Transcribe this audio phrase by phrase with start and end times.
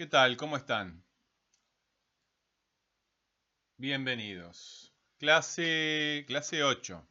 [0.00, 0.38] ¿Qué tal?
[0.38, 1.04] ¿Cómo están?
[3.76, 4.94] Bienvenidos.
[5.18, 7.06] Clase, clase 8.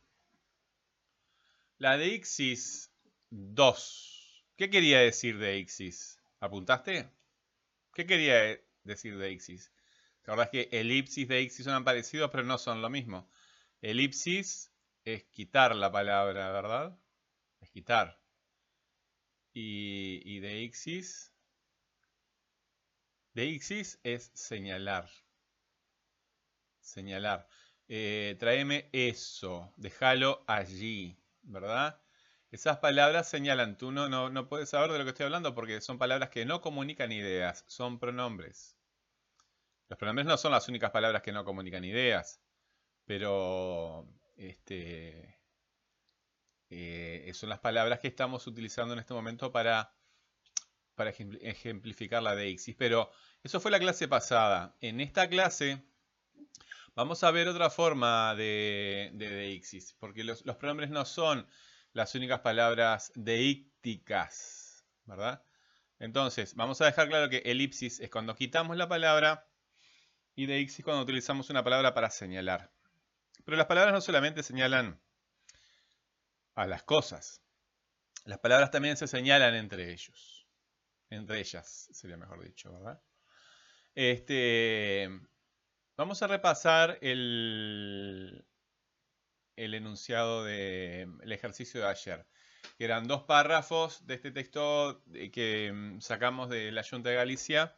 [1.77, 2.91] La de Ixis
[3.29, 4.43] 2.
[4.55, 6.19] ¿Qué quería decir de Ixis?
[6.39, 7.11] ¿Apuntaste?
[7.93, 9.71] ¿Qué quería decir de Ixis?
[10.25, 13.29] La verdad es que elipsis de Ixis son parecidos, pero no son lo mismo.
[13.83, 14.71] Elipsis
[15.05, 16.97] es quitar la palabra, ¿verdad?
[17.61, 18.19] Es quitar.
[19.53, 21.35] Y, y de Ixis
[23.33, 25.09] Deixis es señalar.
[26.79, 27.47] Señalar.
[27.87, 31.99] Eh, tráeme eso, déjalo allí, ¿verdad?
[32.51, 35.81] Esas palabras señalan, tú no, no, no puedes saber de lo que estoy hablando porque
[35.81, 38.75] son palabras que no comunican ideas, son pronombres.
[39.87, 42.41] Los pronombres no son las únicas palabras que no comunican ideas,
[43.05, 44.07] pero
[44.37, 45.39] este,
[46.69, 49.91] eh, son las palabras que estamos utilizando en este momento para,
[50.99, 52.75] para ejemplificar la deixis.
[52.75, 53.09] Pero
[53.41, 54.75] eso fue la clase pasada.
[54.81, 55.81] En esta clase
[56.93, 61.47] vamos a ver otra forma de, de deixis, porque los, pronombres no son
[61.93, 65.41] las únicas palabras deícticas, ¿verdad?
[65.99, 69.47] Entonces, vamos a dejar claro que elipsis es cuando quitamos la palabra
[70.35, 72.73] y deixis cuando utilizamos una palabra para señalar.
[73.45, 74.99] Pero las palabras no solamente señalan
[76.55, 77.41] a las cosas,
[78.25, 80.38] las palabras también se señalan entre ellos,
[81.09, 83.01] entre ellas sería mejor dicho, ¿verdad?
[83.95, 85.09] Este,
[85.97, 88.45] vamos a repasar el,
[89.55, 92.25] el enunciado del ejercicio de ayer,
[92.77, 97.75] que eran dos párrafos de este texto que mm, sacamos de la Junta de Galicia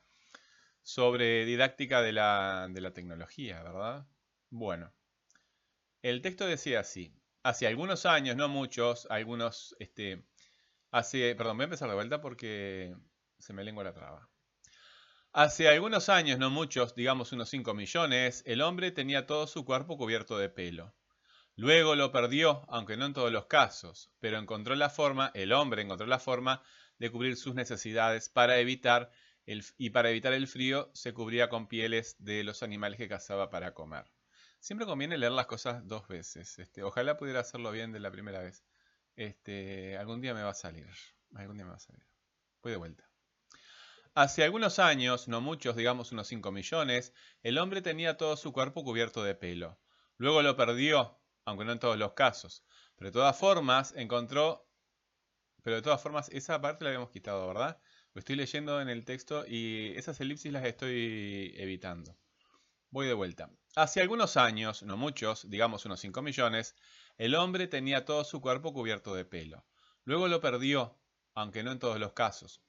[0.84, 4.08] sobre didáctica de la, de la tecnología, ¿verdad?
[4.50, 4.94] Bueno,
[6.02, 10.24] el texto decía así, hace algunos años, no muchos, algunos, este,
[10.92, 12.96] hace, perdón, voy a empezar de vuelta porque
[13.42, 14.30] se me lengua la traba.
[15.34, 19.98] Hace algunos años, no muchos, digamos unos 5 millones, el hombre tenía todo su cuerpo
[19.98, 20.94] cubierto de pelo.
[21.56, 25.82] Luego lo perdió, aunque no en todos los casos, pero encontró la forma, el hombre
[25.82, 26.62] encontró la forma
[26.98, 29.12] de cubrir sus necesidades para evitar
[29.46, 33.50] el, y para evitar el frío se cubría con pieles de los animales que cazaba
[33.50, 34.06] para comer.
[34.60, 36.60] Siempre conviene leer las cosas dos veces.
[36.60, 38.64] Este, ojalá pudiera hacerlo bien de la primera vez.
[39.16, 40.88] Este, algún día me va a salir.
[41.36, 42.06] Algún día me va a salir.
[42.62, 43.11] Voy de vuelta.
[44.14, 47.14] Hace algunos años, no muchos, digamos unos 5 millones,
[47.44, 49.80] el hombre tenía todo su cuerpo cubierto de pelo.
[50.18, 52.66] Luego lo perdió, aunque no en todos los casos.
[52.98, 54.68] Pero de todas formas, encontró...
[55.64, 57.80] Pero de todas formas, esa parte la habíamos quitado, ¿verdad?
[58.14, 62.18] Lo estoy leyendo en el texto y esas elipsis las estoy evitando.
[62.90, 63.50] Voy de vuelta.
[63.78, 66.76] Hace algunos años, no muchos, digamos unos 5 millones,
[67.18, 69.66] el hombre tenía todo su cuerpo cubierto de pelo.
[70.04, 71.00] Luego lo perdió,
[71.34, 72.62] aunque no en todos los casos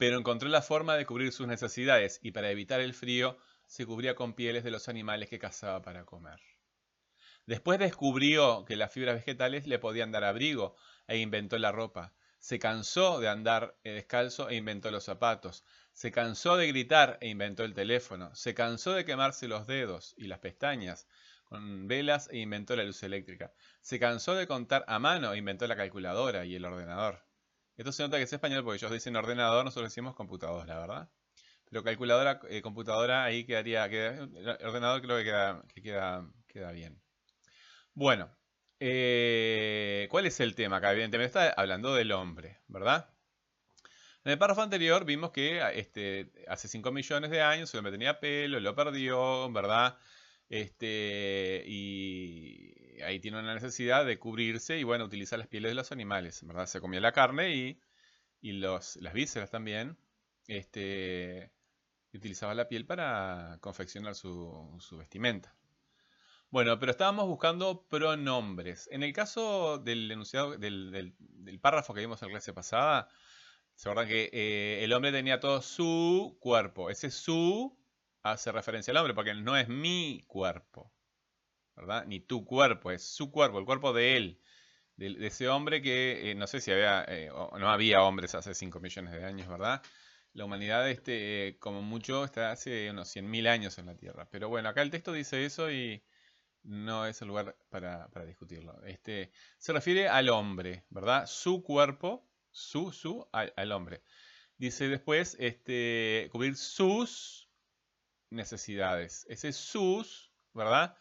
[0.00, 4.14] pero encontró la forma de cubrir sus necesidades y para evitar el frío se cubría
[4.14, 6.40] con pieles de los animales que cazaba para comer.
[7.44, 10.74] Después descubrió que las fibras vegetales le podían dar abrigo
[11.06, 12.14] e inventó la ropa.
[12.38, 15.64] Se cansó de andar eh, descalzo e inventó los zapatos.
[15.92, 18.34] Se cansó de gritar e inventó el teléfono.
[18.34, 21.06] Se cansó de quemarse los dedos y las pestañas
[21.44, 23.52] con velas e inventó la luz eléctrica.
[23.82, 27.22] Se cansó de contar a mano e inventó la calculadora y el ordenador.
[27.80, 31.10] Esto se nota que es español porque ellos dicen ordenador, nosotros decimos computadora, la verdad.
[31.64, 37.00] Pero calculadora, eh, computadora, ahí quedaría, ordenador creo que queda, que queda, queda bien.
[37.94, 38.36] Bueno,
[38.80, 40.92] eh, ¿cuál es el tema acá?
[40.92, 43.08] Evidentemente está hablando del hombre, ¿verdad?
[44.24, 48.20] En el párrafo anterior vimos que este, hace 5 millones de años el hombre tenía
[48.20, 49.96] pelo, lo perdió, ¿verdad?
[50.50, 55.92] Este, y ahí tiene una necesidad de cubrirse y bueno, utiliza las pieles de los
[55.92, 56.66] animales, ¿verdad?
[56.66, 57.80] Se comía la carne y,
[58.40, 59.98] y los, las vísceras también.
[60.46, 61.52] Este,
[62.12, 65.54] utilizaba la piel para confeccionar su, su vestimenta.
[66.50, 68.88] Bueno, pero estábamos buscando pronombres.
[68.90, 73.08] En el caso del enunciado, del, del, párrafo que vimos en la clase pasada,
[73.76, 76.90] se acuerdan que eh, el hombre tenía todo su cuerpo.
[76.90, 77.78] Ese su
[78.22, 80.92] hace referencia al hombre, porque no es mi cuerpo,
[81.80, 82.04] ¿verdad?
[82.06, 84.40] Ni tu cuerpo, es su cuerpo, el cuerpo de él,
[84.96, 88.80] de, ese hombre que eh, no sé si había, eh, no había hombres hace 5
[88.80, 89.82] millones de años, ¿verdad?
[90.34, 94.28] La humanidad, este, eh, como mucho, está hace unos 100.000 años en la Tierra.
[94.30, 96.04] Pero bueno, acá el texto dice eso y
[96.62, 98.80] no es el lugar para, discutirlo.
[98.84, 101.26] Este, se refiere al hombre, ¿verdad?
[101.26, 104.02] Su cuerpo, su, su, al, al hombre.
[104.58, 107.48] Dice después, este, cubrir sus
[108.30, 109.26] necesidades.
[109.28, 110.94] Ese sus, ¿verdad?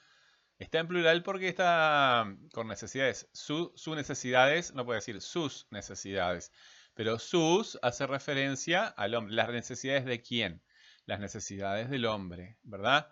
[0.59, 3.29] Está en plural porque está con necesidades.
[3.31, 6.51] Su, necesidades, no puede decir sus necesidades.
[6.93, 9.35] Pero sus hace referencia al hombre.
[9.35, 10.61] ¿Las necesidades de quién?
[11.05, 13.09] Las necesidades del hombre, ¿verdad?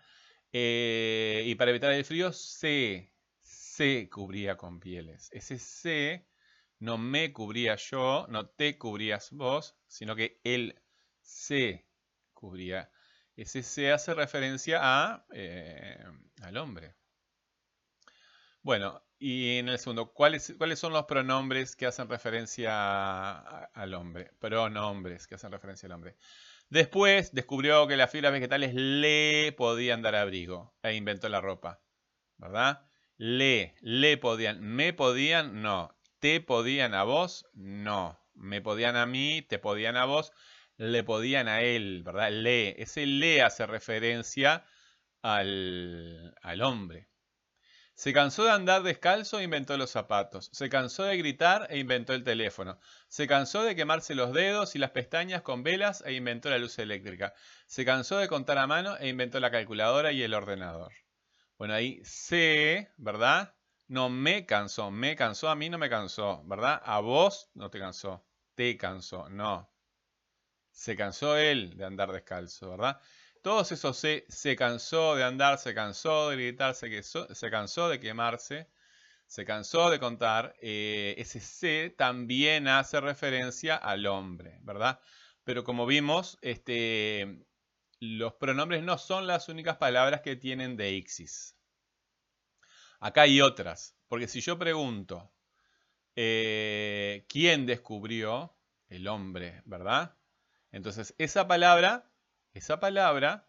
[0.51, 5.29] Eh, y para evitar el frío, se, se cubría con pieles.
[5.31, 6.27] Ese se
[6.79, 10.81] no me cubría yo, no te cubrías vos, sino que él
[11.21, 11.87] se
[12.33, 12.91] cubría.
[13.37, 16.03] Ese se hace referencia a, eh,
[16.41, 16.95] al hombre.
[18.67, 24.31] Bueno, y en el segundo, ¿cuáles, ¿cuáles son los pronombres que hacen referencia al hombre?
[24.39, 26.17] Pronombres que hacen referencia al hombre.
[26.67, 31.79] Después descubrió que las fibras vegetales le podían dar abrigo e inventó la ropa,
[32.35, 32.85] ¿verdad?
[33.15, 35.97] Le, le podían, me podían, no.
[36.19, 38.19] Te podían a vos, no.
[38.33, 40.33] Me podían a mí, te podían a vos,
[40.75, 42.31] le podían a él, ¿verdad?
[42.33, 44.65] Le, ese le hace referencia
[45.21, 47.07] al, al hombre.
[47.97, 50.51] Se cansó de andar descalzo e inventó los zapatos.
[50.53, 52.77] Se cansó de gritar e inventó el teléfono.
[53.07, 56.77] Se cansó de quemarse los dedos y las pestañas con velas e inventó la luz
[56.77, 57.33] eléctrica.
[57.65, 60.93] Se cansó de contar a mano e inventó la calculadora y el ordenador.
[61.57, 63.55] Bueno, ahí se, ¿verdad?
[63.87, 66.79] No me cansó, me cansó, a mí no me cansó, ¿verdad?
[66.85, 68.23] A vos no te cansó,
[68.53, 69.71] te cansó, no.
[70.69, 73.01] Se cansó él de andar descalzo, ¿verdad?
[73.47, 77.97] Todos esos se, se cansó de andar, se cansó de gritar, se, se cansó de
[77.97, 78.67] quemarse,
[79.25, 80.53] se cansó de contar.
[80.61, 84.99] Eh, ese se también hace referencia al hombre, ¿verdad?
[85.45, 87.47] Pero como vimos, este,
[88.01, 91.55] los pronombres no son las únicas palabras que tienen deixis.
[92.99, 95.31] Acá hay otras, porque si yo pregunto,
[96.17, 98.57] eh, ¿quién descubrió?
[98.89, 100.17] El hombre, ¿verdad?
[100.73, 102.11] Entonces, esa palabra
[102.57, 103.47] esa palabra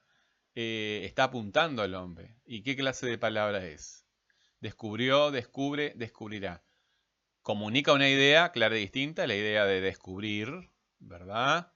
[0.54, 2.36] eh, está apuntando al hombre.
[2.44, 4.06] ¿Y qué clase de palabra es?
[4.60, 6.64] Descubrió, descubre, descubrirá.
[7.42, 11.72] Comunica una idea clara y distinta, la idea de descubrir, ¿verdad?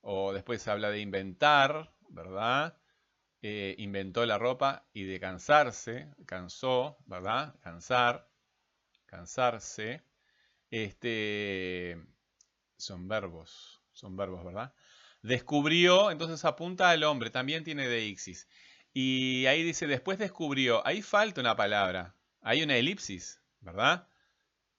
[0.00, 2.78] O después habla de inventar, ¿verdad?
[3.42, 7.54] Eh, inventó la ropa y de cansarse, cansó, ¿verdad?
[7.60, 8.30] Cansar,
[9.06, 10.02] cansarse.
[10.70, 12.02] Este,
[12.76, 14.72] son verbos, son verbos, ¿verdad?
[15.24, 18.46] Descubrió, entonces apunta al hombre, también tiene deixis.
[18.92, 24.06] Y ahí dice, después descubrió, ahí falta una palabra, hay una elipsis, ¿verdad?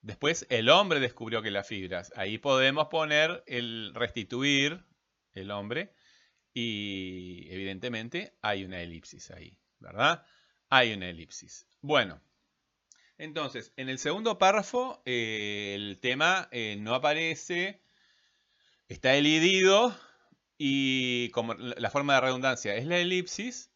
[0.04, 4.86] Después el hombre descubrió que las fibras, ahí podemos poner el restituir,
[5.34, 5.96] el hombre,
[6.54, 10.28] y evidentemente hay una elipsis ahí, ¿verdad?
[10.70, 11.66] Hay una elipsis.
[11.82, 12.22] Bueno,
[13.18, 17.82] entonces, en el segundo párrafo eh, el tema eh, no aparece,
[18.88, 19.98] está elidido,
[20.58, 23.72] y como la forma de redundancia es la elipsis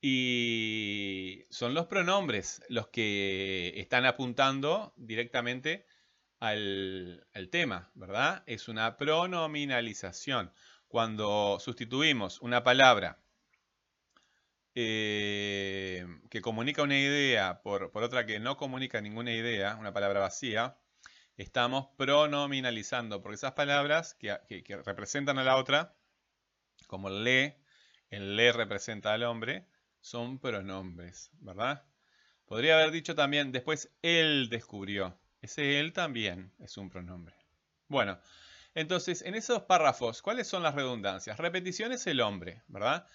[0.00, 5.86] y son los pronombres los que están apuntando directamente
[6.40, 8.42] al, tema, ¿verdad?
[8.46, 10.52] Es una pronominalización.
[10.88, 13.22] Cuando sustituimos una palabra
[14.74, 20.76] eh, que comunica una idea por, otra que no comunica ninguna idea, una palabra vacía,
[21.36, 24.38] estamos pronominalizando, porque esas palabras que
[24.84, 25.94] representan a la otra
[26.92, 27.56] como le,
[28.10, 29.66] el le representa al hombre,
[30.02, 31.86] son pronombres, ¿verdad?
[32.44, 35.18] Podría haber dicho también, después él descubrió.
[35.40, 37.34] Ese él también es un pronombre.
[37.88, 38.20] Bueno,
[38.74, 41.38] entonces, en esos párrafos, ¿cuáles son las redundancias?
[41.38, 43.06] Repetición es el hombre, ¿verdad?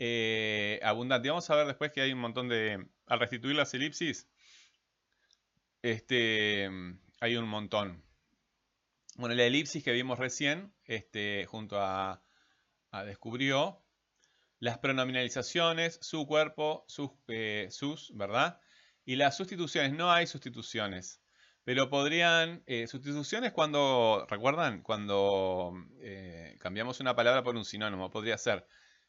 [0.00, 1.28] Eh, abundante.
[1.28, 2.84] Vamos a ver después que hay un montón de...
[3.06, 4.26] Al restituir las elipsis,
[5.80, 6.68] este,
[7.20, 8.02] hay un montón.
[9.14, 12.20] Bueno, la elipsis que vimos recién, este, junto a
[12.92, 13.82] Ah, descubrió
[14.58, 18.60] las pronominalizaciones, su cuerpo, sus, eh, sus, ¿verdad?
[19.06, 21.22] Y las sustituciones, no hay sustituciones.
[21.64, 24.82] Pero podrían, eh, sustituciones cuando, ¿recuerdan?
[24.82, 28.66] Cuando eh, cambiamos una palabra por un sinónimo, podría ser,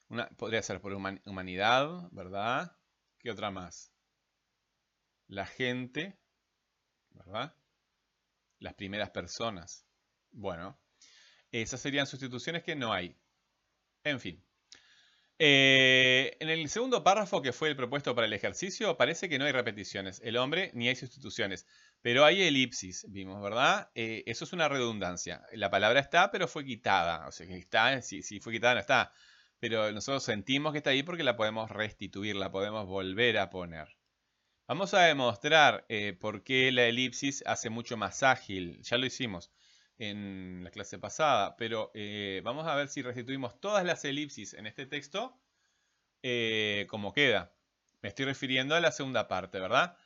[0.07, 2.77] una, podría ser por humanidad, ¿verdad?
[3.19, 3.91] ¿Qué otra más?
[5.27, 6.17] La gente,
[7.11, 7.53] ¿verdad?
[8.59, 9.85] Las primeras personas.
[10.31, 10.79] Bueno,
[11.51, 13.19] esas serían sustituciones que no hay.
[14.03, 14.43] En fin.
[15.39, 19.45] Eh, en el segundo párrafo que fue el propuesto para el ejercicio, parece que no
[19.45, 20.21] hay repeticiones.
[20.23, 21.65] El hombre ni hay sustituciones.
[22.01, 23.89] Pero hay elipsis, vimos, ¿verdad?
[23.95, 25.41] Eh, eso es una redundancia.
[25.53, 27.27] La palabra está, pero fue quitada.
[27.27, 29.11] O sea, que está, si, fue quitada, no está.
[29.59, 33.97] Pero nosotros sentimos que está ahí porque la podemos restituir, la podemos volver a poner.
[34.67, 38.81] Vamos a demostrar eh, por qué la elipsis hace mucho más ágil.
[38.81, 39.51] Ya lo hicimos
[40.09, 44.67] en la clase pasada, pero eh, vamos a ver si restituimos todas las elipsis en
[44.67, 45.37] este texto
[46.23, 47.53] eh, como queda.
[48.01, 49.97] Me estoy refiriendo a la segunda parte, ¿verdad?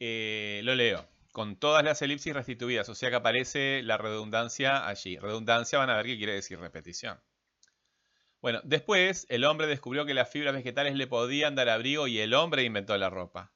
[0.00, 1.08] Eh, lo leo.
[1.32, 5.18] con todas las elipsis restituidas, o sea que aparece la redundancia allí.
[5.18, 7.20] Redundancia van a ver qué quiere decir repetición.
[8.40, 12.32] Bueno, después el hombre descubrió que las fibras vegetales le podían dar abrigo y el
[12.34, 13.52] hombre inventó la ropa.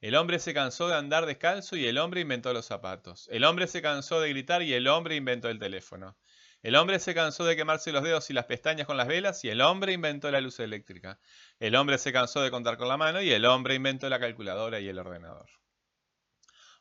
[0.00, 3.28] El hombre se cansó de andar descalzo y el hombre inventó los zapatos.
[3.32, 6.16] El hombre se cansó de gritar y el hombre inventó el teléfono.
[6.62, 9.48] El hombre se cansó de quemarse los dedos y las pestañas con las velas y
[9.48, 11.18] el hombre inventó la luz eléctrica.
[11.58, 14.78] El hombre se cansó de contar con la mano y el hombre inventó la calculadora
[14.78, 15.48] y el ordenador.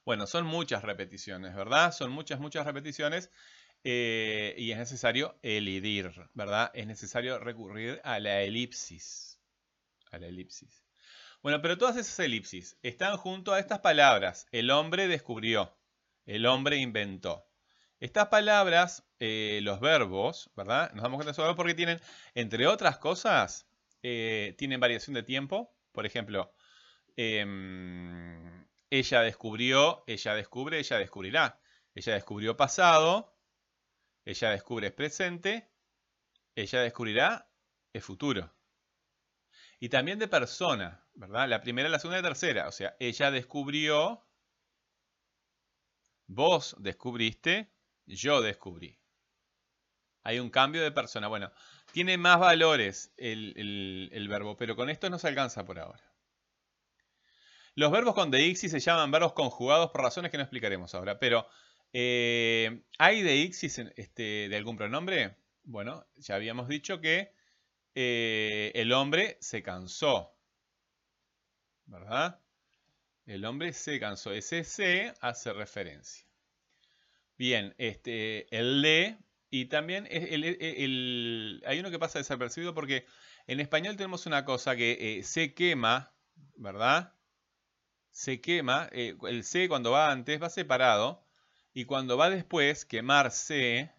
[0.06, 1.92] Bueno, son muchas repeticiones, ¿verdad?
[1.92, 3.32] Son muchas, muchas repeticiones
[3.84, 6.72] eh, y es necesario elidir, ¿verdad?
[6.74, 9.40] Es necesario recurrir a la elipsis.
[10.12, 10.87] A la elipsis.
[11.42, 14.48] Bueno, pero todas esas elipsis están junto a estas palabras.
[14.52, 15.78] El hombre descubrió,
[16.26, 17.46] el hombre inventó.
[18.00, 20.92] Estas palabras, eh, los verbos, ¿verdad?
[20.94, 22.00] Nos damos cuenta de eso porque tienen,
[22.36, 23.68] entre otras cosas,
[24.04, 25.76] eh, tienen variación de tiempo.
[25.92, 26.54] Por ejemplo,
[27.16, 31.60] em, ella descubrió, ella descubre, ella descubrirá.
[31.96, 33.36] Ella descubrió pasado,
[34.26, 35.72] ella descubre presente,
[36.56, 37.50] ella descubrirá
[37.94, 38.57] es futuro.
[39.80, 41.48] Y también de persona, ¿verdad?
[41.48, 42.68] La primera, la segunda y la tercera.
[42.68, 44.26] O sea, ella descubrió,
[46.26, 47.72] vos descubriste,
[48.06, 49.00] yo descubrí.
[50.24, 51.28] Hay un cambio de persona.
[51.28, 51.52] Bueno,
[51.92, 56.04] tiene más valores el, verbo, pero con esto no se alcanza por ahora.
[57.76, 61.20] Los verbos con deixis se llaman verbos conjugados por razones que no explicaremos ahora.
[61.20, 61.48] Pero,
[61.94, 65.38] eh, ¿hay deixis este, de algún pronombre?
[65.64, 67.37] Bueno, ya habíamos dicho que
[68.00, 70.36] eh, el hombre se cansó.
[71.88, 72.40] ¿Verdad?
[73.26, 74.32] El hombre se cansó.
[74.32, 76.26] Ese se hace referencia.
[77.38, 79.18] Bien, este, el le
[79.50, 83.06] y también hay uno que pasa desapercibido porque
[83.48, 86.14] en español tenemos una cosa que eh, se quema,
[86.56, 87.14] ¿verdad?
[88.18, 91.24] se quema, eh, el C cuando va antes va separado,
[91.72, 93.92] y cuando va después, quemarse,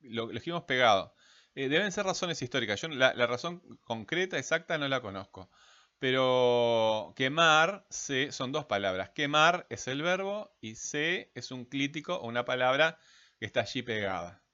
[0.00, 1.14] lo, lo dijimos pegado.
[1.58, 2.80] Eh, deben ser razones históricas.
[2.80, 5.50] Yo la, razón concreta, exacta, no la conozco.
[5.98, 9.10] Pero quemar, se, son dos palabras.
[9.10, 13.00] Quemar es el verbo y se es un clítico o una palabra
[13.40, 14.44] que está allí pegada.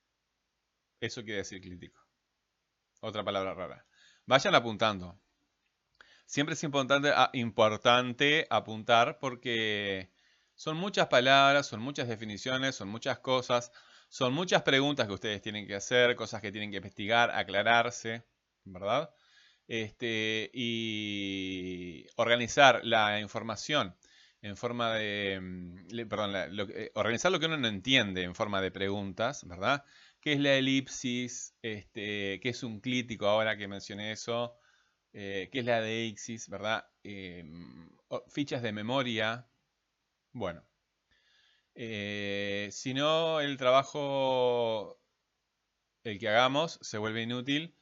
[0.99, 2.01] Eso quiere decir clítico.
[3.01, 3.87] Otra palabra rara.
[4.25, 5.21] Vayan apuntando
[6.25, 10.11] siempre es importante, ah, importante apuntar porque
[10.55, 13.73] son muchas palabras, son muchas definiciones, son muchas cosas,
[14.15, 18.23] son muchas preguntas que ustedes tienen que hacer, cosas que tienen que investigar, aclararse,
[18.63, 19.13] ¿verdad?
[19.67, 23.97] Este, y organizar la información
[24.41, 28.71] en forma de, mm, perdón, eh, organizar lo que uno no entiende en forma de
[28.71, 29.85] preguntas, ¿verdad?
[30.21, 31.57] ¿Qué es la elipsis?
[31.61, 34.57] Este, ¿Qué es un clítico ahora que mencioné eso?
[35.13, 36.87] eh, que es la de Ixis, ¿verdad?
[37.03, 37.91] Em,
[38.29, 39.49] fichas de memoria.
[40.33, 40.65] Bueno.
[41.75, 45.01] Eh, si no, el trabajo,
[46.05, 47.77] el que hagamos, se vuelve inútil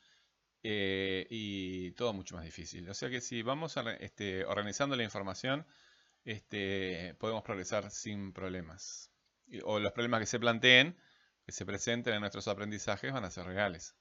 [0.63, 2.89] eh, y todo mucho más difícil.
[2.89, 5.67] O sea que si vamos este, organizando la información,
[6.25, 9.11] este, podemos progresar sin problemas.
[9.65, 10.97] O los problemas que se planteen,
[11.45, 13.97] que se presenten en nuestros aprendizajes, van a ser reales.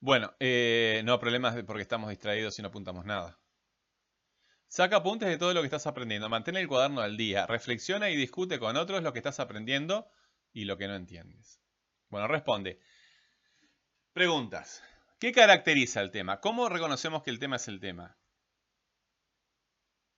[0.00, 3.38] Bueno, eh, no problemas porque estamos distraídos y no apuntamos nada.
[4.72, 6.30] Saca apuntes de todo lo que estás aprendiendo.
[6.30, 7.46] Mantén el cuaderno al día.
[7.46, 10.10] Reflexiona y discute con otros lo que estás aprendiendo
[10.50, 11.60] y lo que no entiendes.
[12.08, 12.80] Bueno, responde.
[14.14, 14.82] Preguntas.
[15.20, 16.40] ¿Qué caracteriza el tema?
[16.40, 18.16] ¿Cómo reconocemos que el tema es el tema?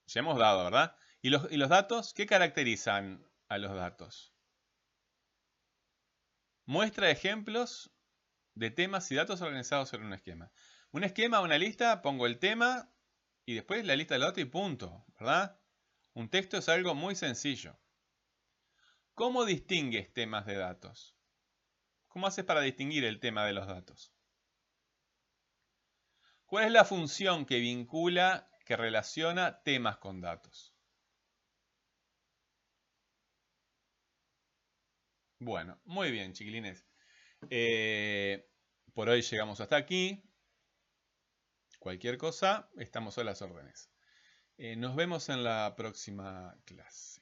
[0.06, 0.96] Ya hemos dado, ¿verdad?
[1.20, 2.14] ¿Y los, datos?
[2.14, 4.36] ¿Qué caracterizan a los datos?
[6.64, 7.90] Muestra ejemplos
[8.54, 10.52] de temas y datos organizados en un esquema.
[10.92, 12.93] Un esquema, una lista, pongo el tema
[13.46, 15.58] y después la lista del dato y punto, ¿verdad?
[16.14, 17.78] Un texto es algo muy sencillo.
[19.14, 21.16] ¿Cómo distingues temas de datos?
[22.08, 24.12] ¿Cómo haces para distinguir el tema de los datos?
[26.46, 30.74] ¿Cuál es la función que vincula, que relaciona temas con datos?
[35.38, 36.86] Bueno, muy bien, chiquilines.
[37.50, 38.48] Eh,
[38.94, 40.22] por hoy llegamos hasta aquí.
[41.84, 43.90] Cualquier cosa, estamos a las órdenes.
[44.56, 47.20] Eh, nos vemos en la próxima clase.